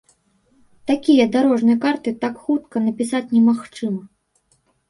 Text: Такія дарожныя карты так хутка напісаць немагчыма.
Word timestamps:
Такія 0.91 1.27
дарожныя 1.35 1.77
карты 1.85 2.13
так 2.25 2.41
хутка 2.47 2.77
напісаць 2.87 3.25
немагчыма. 3.37 4.01